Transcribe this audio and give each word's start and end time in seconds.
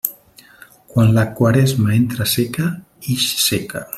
Quan 0.93 1.11
la 1.17 1.25
Quaresma 1.41 1.93
entra 1.99 2.29
seca, 2.33 2.73
ix 3.17 3.31
seca. 3.47 3.89